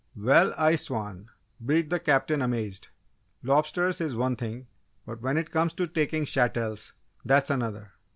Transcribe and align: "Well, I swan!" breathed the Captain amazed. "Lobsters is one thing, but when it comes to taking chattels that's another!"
"Well, 0.17 0.55
I 0.57 0.77
swan!" 0.77 1.29
breathed 1.59 1.91
the 1.91 1.99
Captain 1.99 2.41
amazed. 2.41 2.87
"Lobsters 3.43 4.01
is 4.01 4.15
one 4.15 4.35
thing, 4.35 4.65
but 5.05 5.21
when 5.21 5.37
it 5.37 5.51
comes 5.51 5.73
to 5.73 5.85
taking 5.85 6.25
chattels 6.25 6.93
that's 7.23 7.51
another!" 7.51 7.91